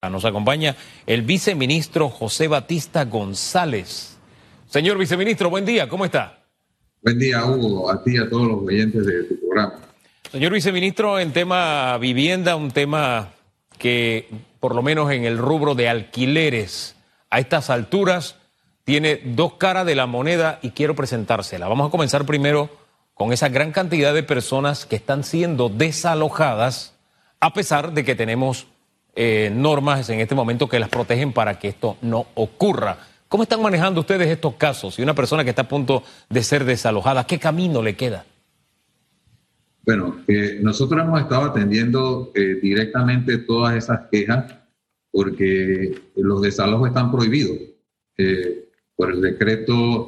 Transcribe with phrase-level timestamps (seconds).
[0.00, 0.76] Nos acompaña
[1.06, 4.16] el viceministro José Batista González.
[4.68, 6.38] Señor viceministro, buen día, ¿cómo está?
[7.02, 9.74] Buen día, Hugo, a ti y a todos los oyentes de tu programa.
[10.30, 13.30] Señor viceministro, en tema vivienda, un tema
[13.76, 14.28] que
[14.60, 16.94] por lo menos en el rubro de alquileres
[17.28, 18.36] a estas alturas
[18.84, 21.66] tiene dos caras de la moneda y quiero presentársela.
[21.66, 22.70] Vamos a comenzar primero
[23.14, 26.94] con esa gran cantidad de personas que están siendo desalojadas
[27.40, 28.68] a pesar de que tenemos
[29.20, 32.98] eh, normas en este momento que las protegen para que esto no ocurra.
[33.28, 34.96] ¿Cómo están manejando ustedes estos casos?
[34.96, 38.24] Y una persona que está a punto de ser desalojada, ¿qué camino le queda?
[39.84, 44.54] Bueno, eh, nosotros hemos estado atendiendo eh, directamente todas esas quejas
[45.10, 47.58] porque los desalojos están prohibidos
[48.94, 50.06] por el decreto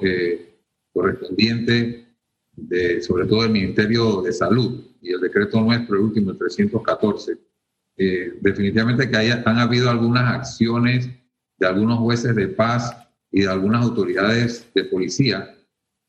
[0.93, 2.15] correspondiente,
[2.55, 7.50] de, sobre todo del Ministerio de Salud y el decreto nuestro, el último, el 314
[7.97, 11.11] eh, definitivamente que haya, han habido algunas acciones
[11.59, 12.97] de algunos jueces de paz
[13.31, 15.55] y de algunas autoridades de policía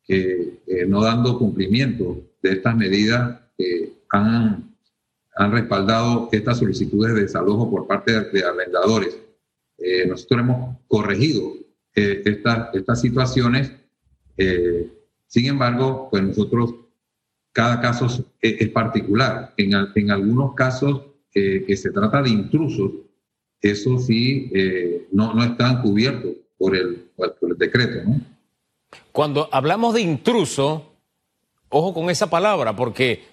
[0.04, 3.40] que eh, no dando cumplimiento de estas medidas
[4.10, 4.76] han,
[5.36, 9.20] han respaldado estas solicitudes de desalojo por parte de, arrendadores.
[9.78, 11.54] Eh, nosotros hemos corregido
[11.94, 13.72] estas, estas situaciones.
[15.28, 16.74] sin embargo, pues nosotros,
[17.52, 18.08] cada caso
[18.42, 19.54] es, particular.
[19.58, 22.92] En, en algunos casos que se trata de intrusos,
[23.62, 28.10] eso sí eh, no, no están cubiertos por el, por el decreto.
[28.10, 28.20] ¿no?
[29.12, 30.94] Cuando hablamos de intruso,
[31.70, 33.24] ojo con esa palabra, porque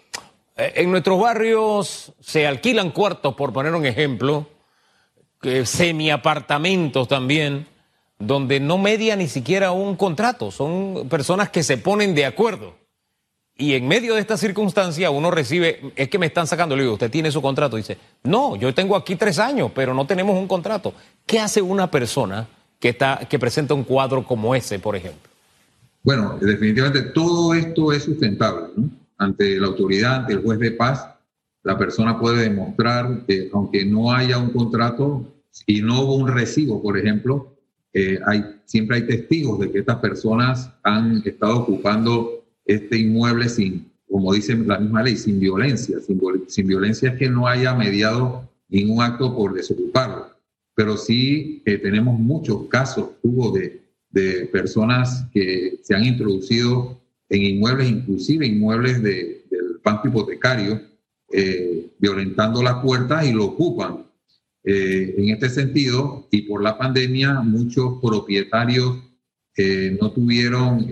[0.56, 4.48] eh, en nuestros barrios se alquilan cuartos, por poner un ejemplo,
[5.64, 7.66] semi-apartamentos también,
[8.18, 12.74] donde no media ni siquiera un contrato, son personas que se ponen de acuerdo.
[13.60, 16.94] Y en medio de esta circunstancia uno recibe, es que me están sacando, le digo,
[16.94, 17.76] usted tiene su contrato.
[17.76, 20.94] Dice, no, yo tengo aquí tres años, pero no tenemos un contrato.
[21.26, 22.46] ¿Qué hace una persona
[22.78, 25.28] que, está, que presenta un cuadro como ese, por ejemplo?
[26.04, 28.68] Bueno, definitivamente todo esto es sustentable.
[29.18, 31.08] Ante la autoridad, ante el juez de paz,
[31.64, 35.24] la persona puede demostrar que aunque no haya un contrato
[35.66, 37.56] y no hubo un recibo, por ejemplo,
[37.92, 42.37] eh, hay, siempre hay testigos de que estas personas han estado ocupando
[42.68, 45.98] este inmueble sin, como dice la misma ley, sin violencia.
[46.46, 50.28] Sin, violencia es que no haya mediado ningún acto por desocuparlo.
[50.74, 57.42] Pero sí eh, tenemos muchos casos, hubo de, de personas que se han introducido en
[57.42, 60.80] inmuebles, inclusive inmuebles de, del banco hipotecario,
[61.32, 64.06] eh, violentando las puertas y lo ocupan.
[64.64, 69.04] Eh, en este sentido, y por la pandemia, muchos propietarios
[70.00, 70.86] no tuvieron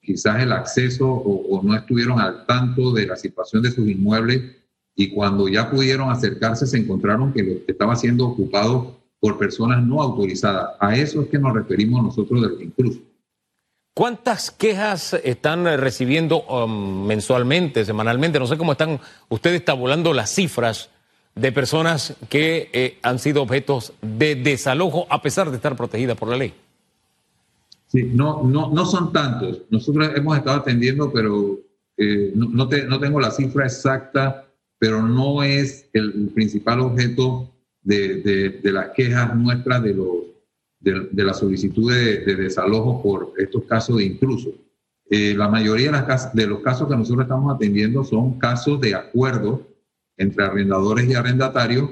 [0.00, 4.56] quizás el acceso o, no estuvieron al tanto de la situación de sus inmuebles
[4.94, 10.02] y cuando ya pudieron acercarse se encontraron que, lo, estaba siendo ocupado por personas no
[10.02, 10.70] autorizadas.
[10.80, 13.02] A eso es que nos referimos nosotros de los intrusos.
[13.94, 18.38] ¿Cuántas quejas están recibiendo um, mensualmente, semanalmente?
[18.38, 20.88] No sé cómo están ustedes tabulando las cifras
[21.34, 26.28] de personas que eh, han sido objetos de desalojo a pesar de estar protegidas por
[26.28, 26.54] la ley.
[27.90, 29.62] Sí, no, no, no son tantos.
[29.68, 31.58] Nosotros hemos estado atendiendo, pero
[31.96, 32.68] eh, no, no,
[33.00, 37.52] tengo la cifra exacta, pero no es el principal objeto
[37.82, 40.08] de, de, las quejas nuestras de, los,
[40.78, 44.54] de, la solicitud de, desalojo por estos casos de intrusos.
[45.10, 49.66] Eh, la mayoría de, de los casos que nosotros estamos atendiendo son casos de acuerdo
[50.16, 51.90] entre arrendadores y arrendatarios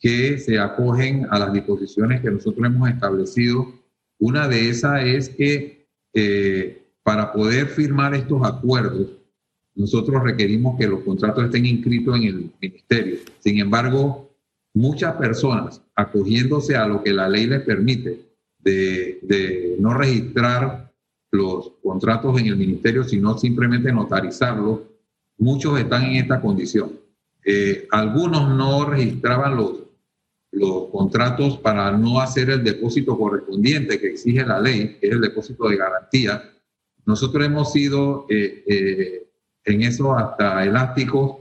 [0.00, 3.85] que se acogen a las disposiciones que nosotros hemos establecido
[4.18, 9.08] una de esas es que eh, para poder firmar estos acuerdos,
[9.74, 13.18] nosotros requerimos que los contratos estén inscritos en el ministerio.
[13.40, 14.30] Sin embargo,
[14.74, 18.20] muchas personas acogiéndose a lo que la ley les permite
[18.58, 20.92] de, no registrar
[21.30, 24.80] los contratos en el ministerio, sino simplemente notarizarlos,
[25.38, 26.92] muchos están en esta condición.
[27.44, 29.85] Eh, algunos no registraban los,
[30.56, 35.20] los contratos para no hacer el depósito correspondiente que exige la ley, que es el
[35.20, 36.50] depósito de garantía.
[37.04, 39.28] Nosotros hemos sido eh, eh,
[39.64, 41.36] en eso hasta elásticos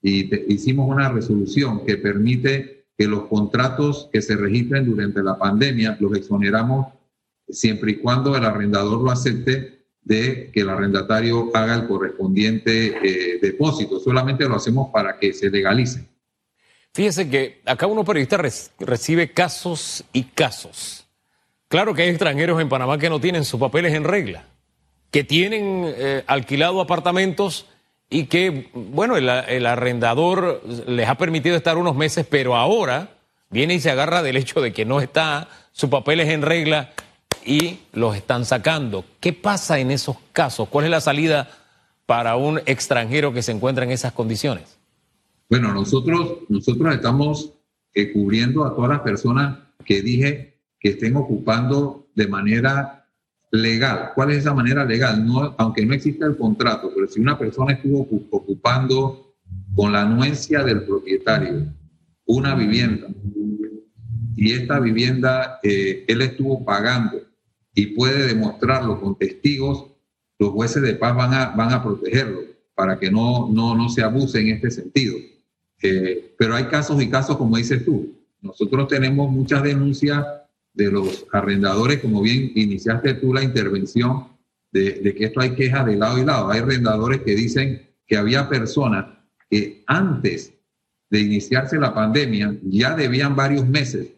[0.00, 5.96] y hicimos una resolución que permite que los contratos que se registren durante la pandemia
[5.98, 6.92] los exoneramos
[7.48, 13.38] siempre y cuando el arrendador lo acepte de que el arrendatario haga el correspondiente eh,
[13.42, 13.98] depósito.
[13.98, 16.06] Solamente lo hacemos para que se legalice.
[16.94, 18.40] Fíjese que acá uno periodista
[18.78, 21.06] recibe casos y casos.
[21.66, 24.44] Claro que hay extranjeros en Panamá que no tienen sus papeles en regla,
[25.10, 27.66] que tienen eh, alquilado apartamentos
[28.08, 33.08] y que, bueno, el, arrendador les ha permitido estar unos meses, pero ahora
[33.50, 36.92] viene y se agarra del hecho de que no está, su papel es en regla
[37.44, 39.04] y los están sacando.
[39.18, 40.68] ¿Qué pasa en esos casos?
[40.68, 41.50] ¿Cuál es la salida
[42.06, 44.78] para un extranjero que se encuentra en esas condiciones?
[45.48, 47.54] Bueno, nosotros, nosotros estamos
[47.94, 53.08] eh, cubriendo a todas las personas que dije que estén ocupando de manera
[53.50, 54.10] legal.
[54.14, 55.24] ¿Cuál es esa manera legal?
[55.24, 58.00] No, aunque no exista el contrato, pero si una persona estuvo
[58.30, 59.34] ocupando
[59.74, 61.66] con la anuencia del propietario
[62.26, 63.08] una vivienda
[64.36, 67.20] y esta vivienda eh, él estuvo pagando
[67.74, 69.92] y puede demostrarlo con testigos,
[70.38, 72.40] los jueces de paz van a, van a protegerlo
[72.74, 75.16] para que no, no, no se abuse en este sentido.
[75.82, 78.14] Eh, pero hay casos y casos, como dices tú.
[78.40, 80.24] Nosotros tenemos muchas denuncias
[80.72, 84.28] de los arrendadores, como bien iniciaste tú la intervención,
[84.72, 86.50] de, que esto hay quejas de lado y lado.
[86.50, 89.06] Hay arrendadores que dicen que había personas
[89.48, 90.52] que antes
[91.10, 94.08] de iniciarse la pandemia ya debían varios meses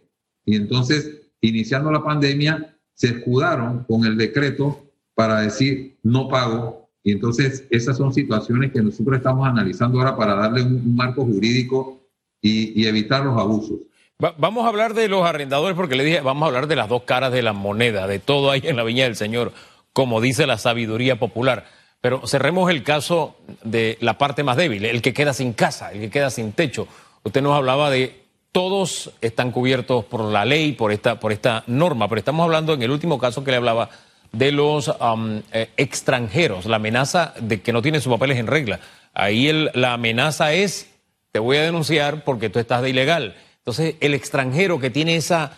[0.46, 6.85] y entonces, iniciando la pandemia, se escudaron con el decreto para decir no pago.
[7.06, 12.00] Y entonces esas son situaciones que nosotros estamos analizando ahora para darle un, marco jurídico
[12.42, 13.78] y, evitar los abusos.
[14.18, 17.02] vamos a hablar de los arrendadores porque le dije, vamos a hablar de las dos
[17.02, 19.52] caras de la moneda, de todo ahí en la viña del Señor,
[19.92, 21.66] como dice la sabiduría popular.
[22.00, 26.00] Pero cerremos el caso de la parte más débil, el que queda sin casa, el
[26.00, 26.88] que queda sin techo.
[27.22, 32.08] Usted nos hablaba de todos están cubiertos por la ley, por esta, por esta norma,
[32.08, 33.90] pero estamos hablando en el último caso que le hablaba
[34.36, 35.42] de los um,
[35.76, 38.80] extranjeros, la amenaza de que no tienen sus papeles en regla.
[39.14, 40.90] Ahí el, la amenaza es,
[41.32, 43.34] te voy a denunciar porque tú estás de ilegal.
[43.58, 45.52] Entonces, el extranjero que tiene esa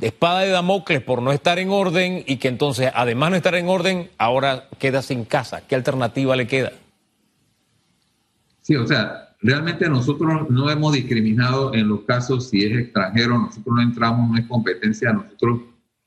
[0.00, 3.68] espada de Damocles por no estar en orden y que entonces, además no estar en
[3.68, 5.62] orden, ahora queda sin casa.
[5.66, 6.72] ¿Qué alternativa le queda?
[8.62, 13.76] Sí, o sea, Realmente nosotros no hemos discriminado en los casos si es extranjero, nosotros
[13.76, 15.60] no entramos, no es competencia nosotros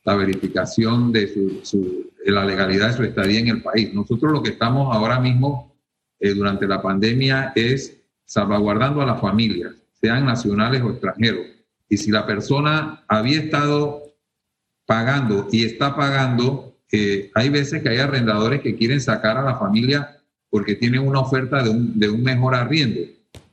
[0.03, 3.93] la verificación de, su, la legalidad de su estadía en el país.
[3.93, 5.75] Nosotros lo que estamos ahora mismo
[6.19, 11.47] eh, durante la pandemia es salvaguardando a las familias, sean nacionales o extranjeros.
[11.89, 14.03] Y si la persona había estado
[14.85, 19.57] pagando y está pagando, eh, hay veces que hay arrendadores que quieren sacar a la
[19.57, 20.17] familia
[20.49, 23.01] porque tienen una oferta de un, de un mejor arriendo.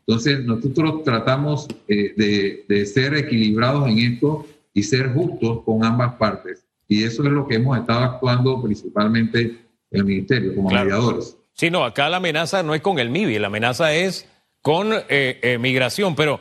[0.07, 6.65] Entonces, nosotros tratamos eh, de, ser equilibrados en esto y ser justos con ambas partes.
[6.89, 9.59] Y eso es lo que hemos estado actuando principalmente en
[9.91, 11.37] el Ministerio, como mediadores.
[11.55, 14.29] Sí, no, acá la amenaza no es con el MIBI, la amenaza es
[14.63, 16.41] con eh, eh, migración, pero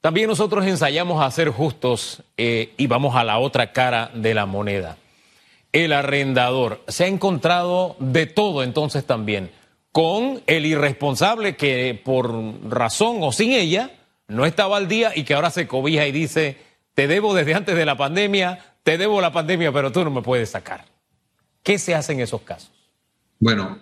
[0.00, 4.96] también nosotros ensayamos a ser justos y vamos a la otra cara de la moneda.
[5.72, 9.50] El arrendador se ha encontrado de todo entonces también
[9.92, 12.32] con el irresponsable que por
[12.70, 13.90] razón o sin ella
[14.28, 16.58] no estaba al día y que ahora se cobija y dice,
[16.94, 20.22] te debo desde antes de la pandemia, te debo la pandemia, pero tú no me
[20.22, 20.84] puedes sacar.
[21.62, 22.72] ¿Qué se hace en esos casos?
[23.38, 23.78] Bueno,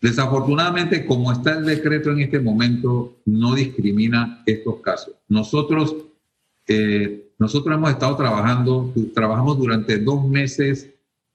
[0.00, 5.14] desafortunadamente, como está el decreto en este momento, no discrimina estos casos.
[5.28, 5.96] Nosotros,
[6.68, 10.90] eh, nosotros hemos estado trabajando, trabajamos durante dos meses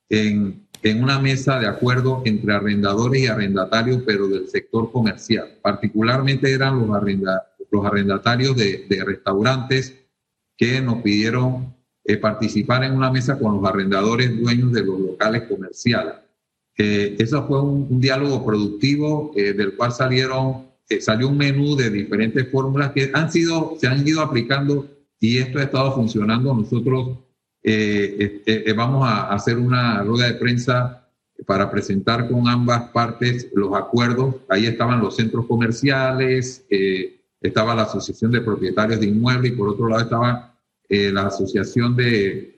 [0.09, 0.67] en
[1.03, 5.57] una mesa de acuerdo entre arrendadores y arrendatarios, pero del sector comercial.
[5.61, 6.89] Particularmente eran los,
[7.71, 10.05] los arrendatarios de, restaurantes
[10.55, 11.75] que nos pidieron
[12.07, 16.13] eh, participar en una mesa con los arrendadores dueños de los locales comerciales.
[16.77, 20.67] Eh, eso fue un, diálogo productivo eh, del cual salieron,
[20.99, 24.87] salió un menú de diferentes fórmulas que han sido, se han ido aplicando
[25.19, 26.53] y esto ha estado funcionando.
[26.53, 27.17] Nosotros
[27.63, 31.05] eh, eh, eh, vamos a hacer una rueda de prensa
[31.45, 34.35] para presentar con ambas partes los acuerdos.
[34.49, 36.65] Ahí estaban los centros comerciales,
[37.41, 40.56] estaba la Asociación de Propietarios de Inmuebles y por otro lado estaba
[40.89, 42.53] la Asociación de,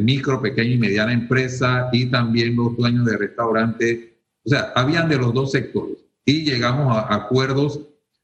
[0.00, 3.98] Micro, Pequeña y Mediana Empresa y también los dueños de restaurantes.
[4.44, 7.80] O sea, habían de los dos sectores y llegamos a acuerdos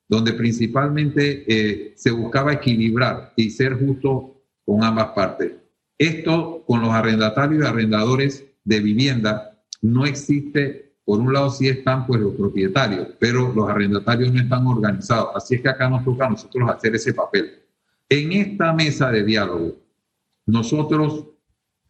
[0.09, 5.53] donde principalmente se buscaba equilibrar y ser justo con ambas partes.
[5.99, 10.95] Esto con los arrendatarios y arrendadores de vivienda no existe.
[11.05, 15.31] Por un lado sí están pues los propietarios, pero los arrendatarios no están organizados.
[15.35, 17.64] Así es que acá nos toca a nosotros hacer ese papel.
[18.09, 19.77] En esta mesa de diálogo,
[20.47, 21.27] nosotros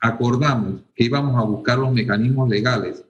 [0.01, 3.05] acordamos que íbamos a buscar los mecanismos legales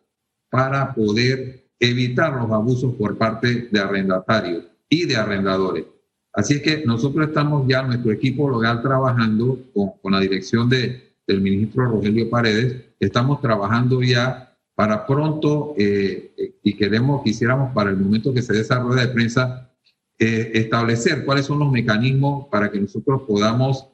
[0.51, 5.85] para poder evitar los abusos por parte de arrendatarios y de arrendadores.
[6.33, 11.41] Así es que nosotros estamos ya, nuestro equipo local, trabajando con, la dirección de, del
[11.41, 18.35] ministro Rogelio Paredes, estamos trabajando ya para pronto eh, y queremos, quisiéramos para el momento
[18.35, 19.71] que se rueda de prensa,
[20.19, 23.89] eh, establecer cuáles son los mecanismos para que nosotros podamos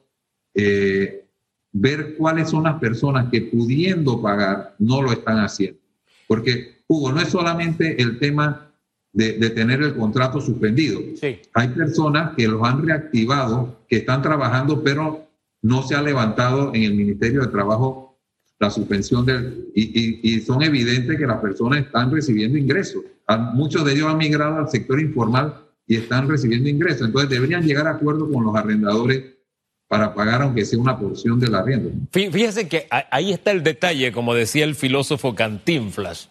[0.53, 1.25] eh,
[1.71, 5.79] ver cuáles son las personas que pudiendo pagar no lo están haciendo.
[6.27, 8.71] Porque, Hugo, no es solamente el tema
[9.13, 11.01] de, tener el contrato suspendido.
[11.53, 15.27] Hay personas que los han reactivado, que están trabajando, pero
[15.61, 18.19] no se ha levantado en el Ministerio de Trabajo
[18.59, 19.71] la suspensión del...
[19.73, 23.03] Y, son evidentes que las personas están recibiendo ingresos.
[23.53, 27.07] Muchos de ellos han migrado al sector informal y están recibiendo ingresos.
[27.07, 29.23] Entonces deberían llegar a acuerdo con los arrendadores
[29.87, 31.91] para pagar aunque sea una porción del arriendo.
[32.11, 36.29] Fíjese que ahí está el detalle, como decía el filósofo Cantinflas.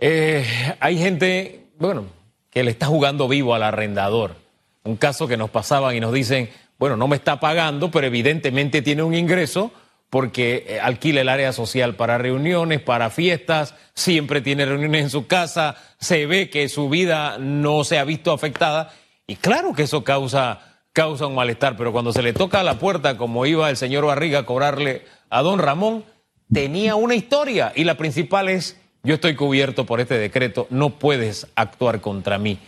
[0.00, 0.44] Eh,
[0.80, 2.06] hay gente, bueno,
[2.50, 4.34] que le está jugando vivo al arrendador.
[4.82, 6.48] Un caso que nos pasaban y nos dicen,
[6.78, 9.72] bueno, no me está pagando, pero evidentemente tiene un ingreso
[10.10, 15.26] porque eh, alquila el área social para reuniones, para fiestas, siempre tiene reuniones en su
[15.26, 18.92] casa, se ve que su vida no se ha visto afectada
[19.26, 22.78] y claro que eso causa causa un malestar, pero cuando se le toca a la
[22.78, 26.04] puerta, como iba el señor Barriga a cobrarle a don Ramón,
[26.50, 31.48] tenía una historia y la principal es, yo estoy cubierto por este decreto, no puedes
[31.54, 32.58] actuar contra mí.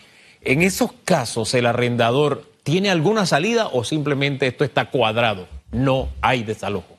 [0.43, 5.49] En esos casos, ¿el arrendador tiene alguna salida o simplemente esto está cuadrado?
[5.73, 6.98] No hay desalojo.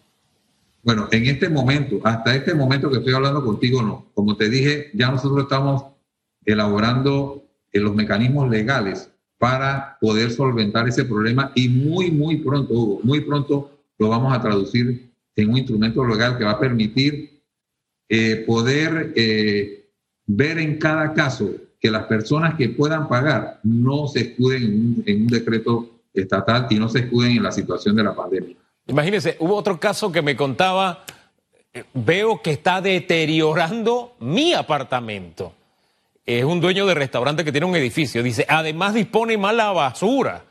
[0.84, 4.06] Bueno, en este momento, hasta este momento que estoy hablando contigo, no.
[4.14, 5.84] Como te dije, ya nosotros estamos
[6.46, 13.00] elaborando eh, los mecanismos legales para poder solventar ese problema y muy, muy pronto, Hugo,
[13.04, 17.42] muy pronto lo vamos a traducir en un instrumento legal que va a permitir
[18.10, 19.90] eh, poder eh,
[20.26, 25.28] ver en cada caso que las personas que puedan pagar no se escuden en un,
[25.28, 28.56] decreto estatal y no se escuden en la situación de la pandemia.
[28.90, 31.06] Imagínense, hubo otro caso que me contaba,
[31.74, 35.54] eh, veo que está deteriorando mi apartamento
[36.38, 38.22] es un dueño de restaurante que tiene un edificio.
[38.22, 40.46] Dice, además dispone más la basura.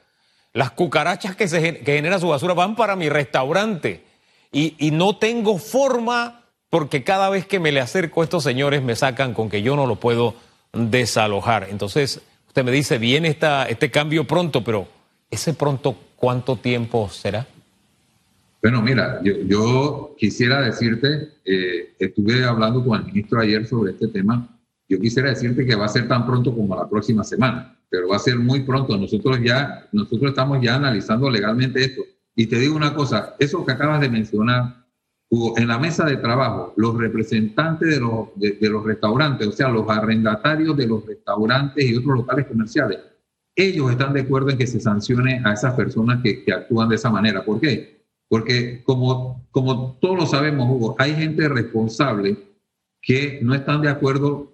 [0.53, 4.03] Las cucarachas que, se, que genera su basura van para mi restaurante.
[4.51, 8.83] Y, y, no tengo forma porque cada vez que me le acerco a estos señores
[8.83, 10.35] me sacan con que yo no lo puedo
[10.73, 11.69] desalojar.
[11.71, 14.89] Entonces, usted me dice, viene esta, este cambio pronto, pero
[15.31, 17.47] ese pronto, ¿cuánto tiempo será?
[18.63, 24.09] Bueno, mira, yo, yo quisiera decirte, eh, estuve hablando con el ministro ayer sobre este
[24.09, 28.09] tema yo quisiera decirte que va a ser tan pronto como la próxima semana, pero
[28.09, 28.97] va a ser muy pronto.
[28.97, 32.03] Nosotros ya, nosotros estamos ya analizando legalmente esto.
[32.35, 34.87] Y te digo una cosa, eso que acabas de mencionar,
[35.31, 39.69] Hugo, en la mesa de trabajo, los representantes de los, de, los restaurantes, o sea,
[39.69, 42.99] los arrendatarios de los restaurantes y otros locales comerciales,
[43.55, 46.95] ellos están de acuerdo en que se sancione a esas personas que, que actúan de
[46.95, 47.45] esa manera.
[47.45, 47.98] ¿Por qué?
[48.29, 52.37] Porque como, como todos lo sabemos, Hugo, hay gente responsable
[53.01, 54.53] que no están de acuerdo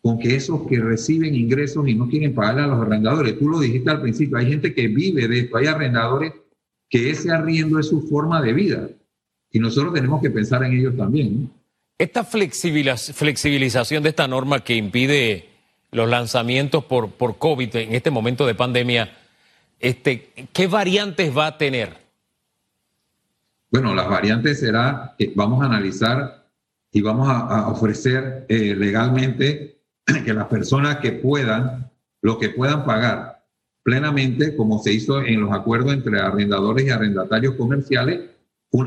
[0.00, 3.38] con que esos que reciben ingresos y no quieren pagarle a los arrendadores.
[3.38, 6.32] Tú lo dijiste al principio, hay gente que vive de esto, hay arrendadores
[6.90, 8.88] que ese arriendo es su forma de vida.
[9.52, 11.50] Y nosotros tenemos que pensar en ellos también.
[11.98, 15.48] Esta flexibilización de esta norma que impide
[15.92, 19.16] los lanzamientos por, por COVID en este momento de pandemia,
[19.78, 22.01] este, ¿qué variantes va a tener?
[23.72, 26.46] Bueno, las variantes será que vamos a analizar
[26.92, 29.80] y vamos a, ofrecer eh, legalmente
[30.26, 33.46] que las personas que puedan, lo que puedan pagar
[33.82, 38.20] plenamente, como se hizo en los acuerdos entre arrendadores y arrendatarios comerciales,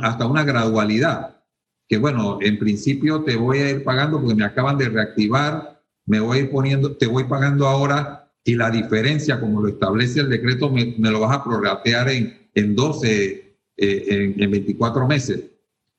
[0.03, 1.41] hasta una gradualidad.
[1.89, 6.19] Que bueno, en principio te voy a ir pagando porque me acaban de reactivar, me
[6.19, 10.29] voy a ir poniendo, te voy pagando ahora y la diferencia, como lo establece el
[10.29, 13.44] decreto, me, lo vas a prorratear en, en 12,
[13.77, 15.43] eh, en, 24 meses.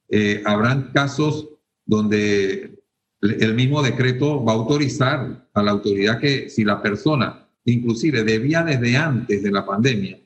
[0.08, 1.48] Eh, habrán casos
[1.84, 2.82] donde
[3.20, 8.62] el mismo decreto va a autorizar a la autoridad que si la persona, inclusive debía
[8.62, 10.18] desde antes de la pandemia,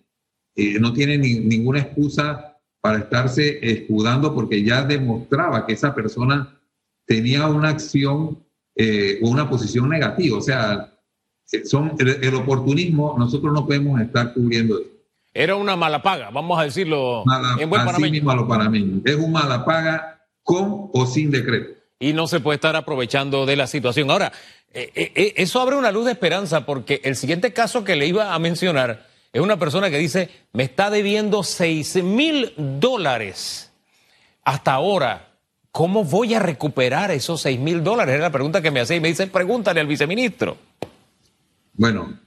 [0.57, 6.61] eh, no tiene ninguna excusa para estarse escudando porque ya demostraba que esa persona
[7.07, 8.39] tenía una acción
[8.75, 10.39] eh, o una posición negativa.
[10.39, 10.99] O sea,
[11.65, 14.91] son el, oportunismo, nosotros no podemos estar cubriendo eso.
[15.33, 17.25] Era una mala paga, vamos a decirlo
[17.59, 18.33] en buen así mismo
[19.05, 23.57] Es un mala paga con o sin decreto y no se puede estar aprovechando de
[23.57, 24.11] la situación.
[24.11, 24.33] Ahora,
[24.73, 28.07] eh, eh, eh, eso abre una luz de esperanza porque el siguiente caso que le
[28.07, 33.71] iba a mencionar es una persona que dice, me está debiendo 6 mil dólares
[34.43, 35.27] hasta ahora.
[35.73, 38.17] ¿Cómo voy a recuperar esos 6 mil dólares?
[38.17, 40.57] Es la pregunta que me hace y me dice, pregúntale al viceministro.
[41.75, 42.19] Bueno,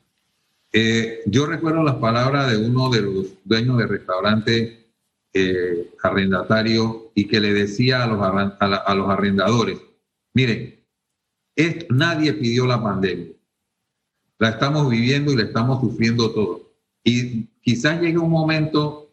[1.28, 4.88] yo recuerdo las palabras de uno de los dueños de restaurante
[5.34, 9.80] eh, arrendatario y que le decía a los, a, los arrendadores,
[10.34, 10.80] miren,
[11.90, 13.34] nadie pidió la pandemia,
[14.40, 16.62] la estamos viviendo y la estamos sufriendo todos.
[17.04, 19.04] Y quizás llegue un momento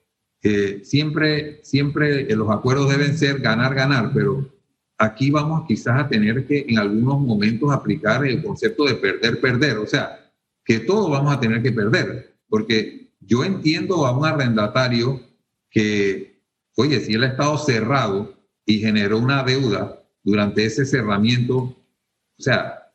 [0.43, 4.49] eh, siempre, siempre los acuerdos deben ser ganar, ganar, pero
[4.97, 9.79] aquí vamos quizás a tener que en algunos momentos aplicar el concepto de perder, perder.
[9.79, 10.30] O sea,
[10.71, 15.21] que todos vamos a tener que perder, porque yo entiendo a un arrendatario
[15.69, 16.45] que,
[16.77, 21.77] oye, si él ha estado cerrado y generó una deuda durante ese cerramiento, o
[22.39, 22.93] sea,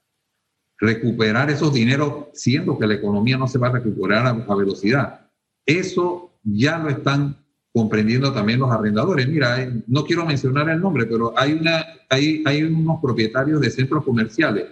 [0.77, 5.29] recuperar esos dineros, siendo que la economía no se va a recuperar a, velocidad.
[5.65, 9.27] Eso ya lo están comprendiendo también los arrendadores.
[9.27, 13.69] Mira, eh, no quiero mencionar el nombre, pero hay, una, hay, hay unos propietarios de
[13.69, 14.63] centros comerciales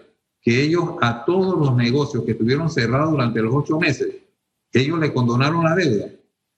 [0.44, 4.10] que ellos a todos los negocios que estuvieron cerrados durante los ocho meses,
[4.74, 6.08] ellos le condonaron la deuda.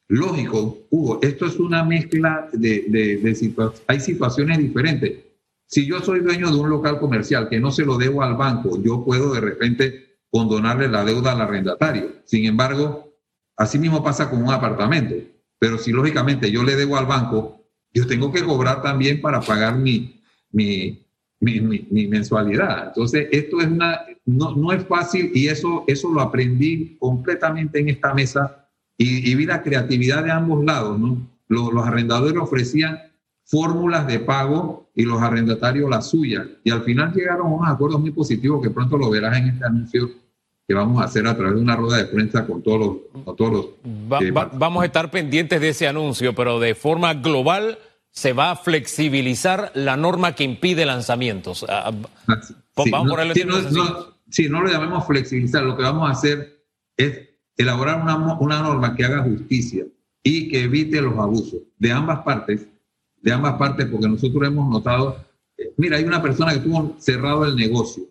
[0.07, 5.19] Lógico, Hugo, esto es una mezcla de, de, situaciones, hay situaciones diferentes.
[5.67, 8.81] Si yo soy dueño de un local comercial que no se lo debo al banco,
[8.81, 12.11] yo puedo de repente condonarle la deuda al arrendatario.
[12.25, 13.13] Sin embargo,
[13.57, 15.15] así mismo pasa con un apartamento.
[15.57, 19.77] Pero si lógicamente yo le debo al banco, yo tengo que cobrar también para pagar
[19.77, 21.04] mi, mi,
[21.53, 22.87] mi, mensualidad.
[22.87, 27.89] Entonces, esto es una, no, no, es fácil y eso, eso lo aprendí completamente en
[27.89, 30.99] esta mesa y, y vi la creatividad de ambos lados.
[30.99, 31.17] ¿no?
[31.47, 32.99] Los, los arrendadores ofrecían
[33.45, 36.47] fórmulas de pago y los arrendatarios la suya.
[36.63, 39.65] Y al final llegaron a unos acuerdos muy positivos que pronto lo verás en este
[39.65, 40.09] anuncio
[40.67, 43.35] que vamos a hacer a través de una rueda de prensa con todos los...
[43.35, 47.77] todos los eh, vamos a estar pendientes de ese anuncio, pero de forma global
[48.15, 51.65] se va a flexibilizar la norma que impide lanzamientos.
[51.67, 51.91] Ah,
[52.27, 52.41] ah,
[52.75, 53.33] vamos a ponerle
[54.29, 56.65] sí, no, lo llamemos flexibilizar, lo que vamos a hacer
[56.97, 59.85] es elaborar una, una norma que haga justicia
[60.23, 62.67] y que evite los abusos de ambas partes
[63.25, 65.17] de ambas partes, porque nosotros hemos notado,
[65.57, 68.03] eh, mira, hay una persona que tuvo cerrado el negocio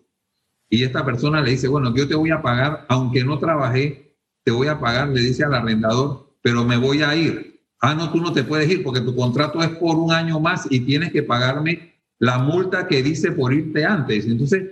[0.69, 4.51] y esta persona le dice, bueno, yo te voy a pagar, aunque no trabajé, te
[4.51, 7.54] voy a pagar, le dice al arrendador, pero me voy a ir.
[7.85, 10.65] Ah, no, tú no te puedes ir porque tu contrato es por un año más
[10.71, 14.25] y tienes que pagarme la multa que dice por irte antes.
[14.25, 14.63] Entonces,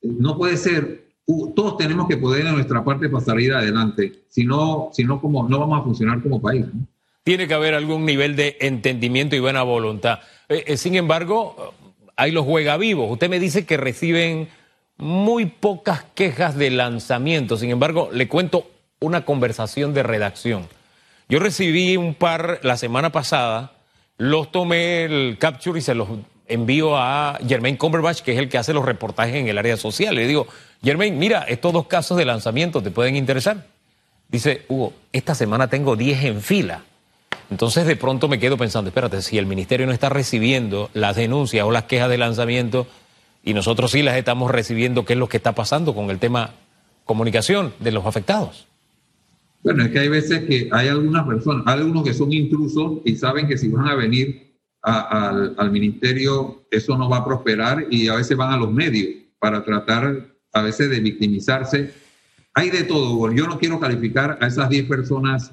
[0.00, 4.90] no puede ser, todos tenemos que poder en nuestra parte para salir adelante, si no,
[4.92, 6.64] si no, como, no vamos a funcionar como país.
[7.24, 10.20] tiene que haber algún nivel de entendimiento y buena voluntad.
[10.48, 11.74] Eh, eh, sin embargo,
[12.14, 13.10] hay los juega vivos.
[13.10, 14.46] Usted me dice que reciben
[14.96, 17.56] muy pocas quejas de lanzamiento.
[17.56, 20.68] Sin embargo, le cuento una conversación de redacción.
[21.30, 23.70] Yo recibí un par la semana pasada,
[24.18, 26.08] los tomé el capture y se los
[26.48, 30.16] envío a Germain Cumberbatch, que es el que hace los reportajes en el área social.
[30.16, 30.48] Le digo,
[30.82, 33.64] Germain, mira, estos dos casos de lanzamiento te pueden interesar.
[34.28, 36.82] Dice, Hugo, esta semana tengo 10 en fila.
[37.48, 41.64] Entonces de pronto me quedo pensando, espérate, si el ministerio no está recibiendo las denuncias
[41.64, 42.88] o las quejas de lanzamiento
[43.44, 46.54] y nosotros sí las estamos recibiendo, ¿qué es lo que está pasando con el tema
[47.04, 48.66] comunicación de los afectados?
[49.62, 53.46] Bueno, es que hay veces que hay algunas personas, algunos que son intrusos y saben
[53.46, 54.50] que si van a venir
[54.82, 59.62] al, ministerio eso no va a prosperar y a veces van a los medios para
[59.64, 61.92] tratar a veces de victimizarse.
[62.54, 65.52] Hay de todo, yo no quiero calificar a esas 10 personas,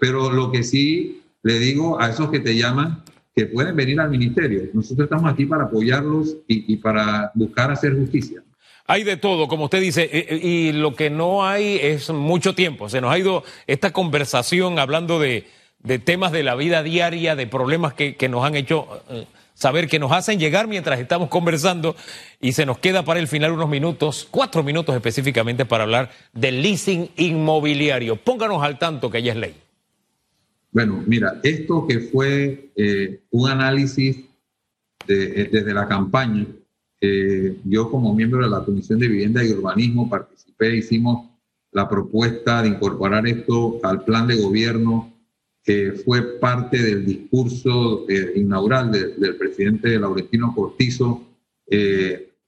[0.00, 3.02] pero lo que sí le digo a esos que te llaman
[3.36, 4.62] que pueden venir al ministerio.
[4.72, 8.42] Nosotros estamos aquí para apoyarlos y, para buscar hacer justicia.
[8.86, 10.08] Hay de todo, como usted dice,
[10.42, 12.88] y, lo que no hay es mucho tiempo.
[12.88, 15.46] Se nos ha ido esta conversación hablando de,
[16.04, 20.12] temas de la vida diaria, de problemas que, nos han hecho eh, saber, que nos
[20.12, 21.96] hacen llegar mientras estamos conversando,
[22.40, 26.62] y se nos queda para el final unos minutos, cuatro minutos específicamente, para hablar del
[26.62, 28.16] leasing inmobiliario.
[28.16, 29.54] Pónganos al tanto que ya es ley.
[30.70, 34.26] Bueno, mira, esto que fue eh, un análisis
[35.08, 36.46] eh, desde la campaña,
[37.06, 41.28] eh, yo como miembro de la Comisión de Vivienda y Urbanismo participé, hicimos
[41.72, 45.12] la propuesta de incorporar esto al plan de gobierno,
[45.62, 51.22] que fue parte del discurso inaugural del presidente Laurentino Cortizo.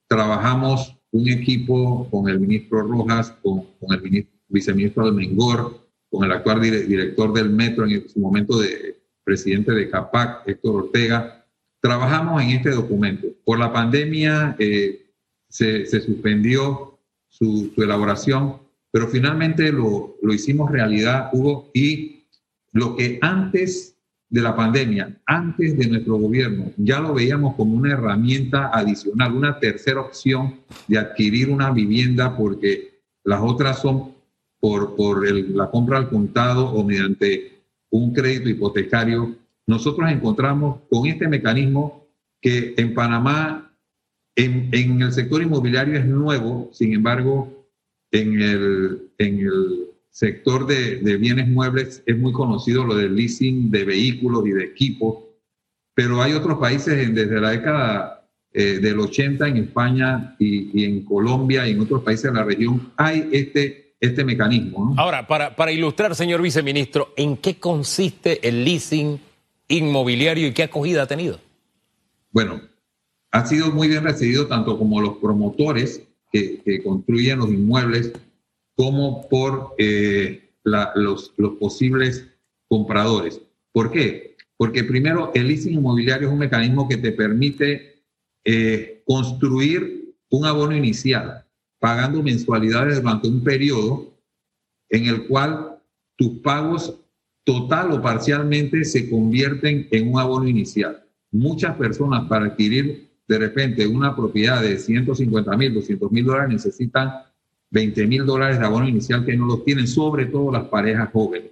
[0.07, 6.61] trabajamos un equipo con el ministro Rojas, con, con el viceministro Almengor, con el actual
[6.61, 11.38] director del metro en su momento de presidente de CAPAC, Héctor Ortega,
[11.81, 13.27] trabajamos en este documento.
[13.45, 15.07] Por la pandemia eh,
[15.47, 18.57] se, suspendió su, elaboración,
[18.91, 22.25] pero finalmente lo, lo hicimos realidad, Hugo, y
[22.71, 23.95] lo que antes
[24.29, 29.59] de la pandemia, antes de nuestro gobierno, ya lo veíamos como una herramienta adicional, una
[29.59, 34.13] tercera opción de adquirir una vivienda porque las otras son
[34.59, 39.35] por, por la compra al contado o mediante un crédito hipotecario,
[39.69, 42.07] nosotros encontramos con este mecanismo
[42.41, 43.71] que en Panamá,
[44.35, 47.67] en, en el sector inmobiliario es nuevo, sin embargo,
[48.11, 53.85] en el, en el sector de, bienes muebles es muy conocido lo del leasing de
[53.85, 55.17] vehículos y de equipos,
[55.93, 61.05] pero hay otros países desde la década eh, del 80 en España y, y, en
[61.05, 64.95] Colombia y en otros países de la región hay este, este mecanismo.
[64.97, 69.28] Ahora, para, para ilustrar, señor viceministro, ¿en qué consiste el leasing
[69.69, 71.39] inmobiliario y qué acogida ha tenido?
[72.31, 72.61] Bueno,
[73.31, 78.11] ha sido muy bien recibido tanto como los promotores que, construyen los inmuebles
[78.75, 82.27] como por eh, los posibles
[82.67, 83.41] compradores.
[83.71, 84.35] ¿Por qué?
[84.57, 88.03] Porque primero el leasing inmobiliario es un mecanismo que te permite
[88.43, 91.45] eh, construir un abono inicial
[91.79, 94.13] pagando mensualidades durante un periodo
[94.89, 95.79] en el cual
[96.17, 96.95] tus pagos
[97.43, 101.03] total o parcialmente se convierten en un abono inicial.
[101.31, 107.11] Muchas personas para adquirir de repente una propiedad de 150 mil, 200 mil dólares necesitan
[107.71, 111.51] 20 mil dólares de abono inicial que no los tienen, sobre todo las parejas jóvenes.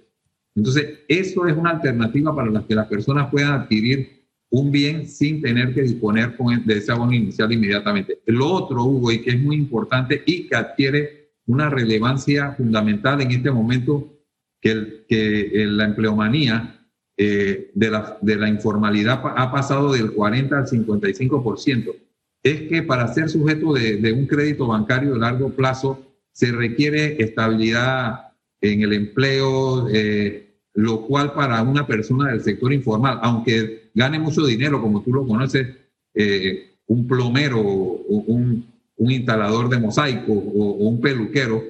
[0.54, 4.18] Entonces, eso es una alternativa para las que las personas puedan adquirir
[4.50, 8.20] un bien sin tener que disponer de ese abono inicial inmediatamente.
[8.26, 13.30] Lo otro, Hugo, y que es muy importante y que adquiere una relevancia fundamental en
[13.30, 14.17] este momento,
[14.60, 16.78] que, el, que la empleomanía
[17.16, 21.96] eh, de, la, de la informalidad ha pasado del 40 al 55%,
[22.44, 27.20] es que para ser sujeto de, de, un crédito bancario de largo plazo se requiere
[27.20, 34.20] estabilidad en el empleo, eh, lo cual para una persona del sector informal, aunque gane
[34.20, 35.66] mucho dinero, como tú lo conoces,
[36.14, 38.64] eh, un plomero un,
[38.96, 41.64] un, instalador de mosaico o, o un peluquero,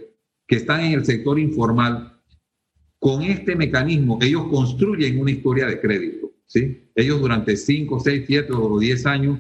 [0.47, 2.18] que están en el sector informal,
[2.99, 6.33] con este mecanismo, ellos construyen una historia de crédito.
[6.47, 6.91] ¿sí?
[6.95, 9.39] Ellos durante 5, 6, 7 o 10 años,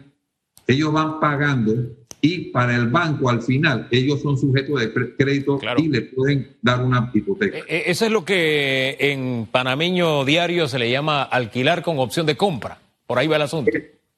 [0.66, 1.74] ellos van pagando
[2.20, 5.80] y para el banco al final, ellos son sujetos de crédito claro.
[5.80, 7.58] y le pueden dar una hipoteca.
[7.68, 12.78] Eso es lo que en panameño diario se le llama alquilar con opción de compra.
[13.06, 13.70] Por ahí va el asunto.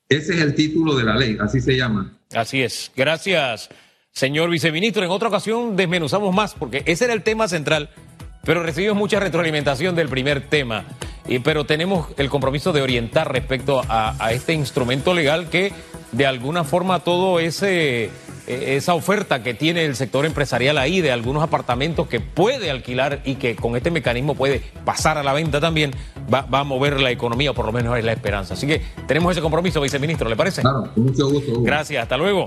[0.08, 2.18] Ese es el título de la ley, así se llama.
[2.32, 2.90] Así es.
[2.96, 3.68] Gracias,
[4.12, 5.04] señor viceministro.
[5.04, 7.90] En otra ocasión desmenuzamos más, porque ese era el tema central
[8.44, 10.84] pero recibimos mucha retroalimentación del primer tema.
[11.44, 15.72] Pero tenemos el compromiso de orientar respecto a, a, este instrumento legal que
[16.10, 18.10] de alguna forma todo ese
[18.50, 23.36] esa oferta que tiene el sector empresarial ahí de algunos apartamentos que puede alquilar y
[23.36, 25.92] que con este mecanismo puede pasar a la venta también,
[26.32, 28.54] va, va a mover la economía, o por lo menos es la esperanza.
[28.54, 30.62] Así que tenemos ese compromiso, viceministro, ¿le parece?
[30.62, 31.52] Claro, con mucho gusto.
[31.52, 31.62] Hugo.
[31.62, 32.46] Gracias, hasta luego.